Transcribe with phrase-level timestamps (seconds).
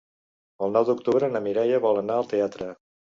[0.67, 2.69] El nou d'octubre na Mireia vol anar al teatre.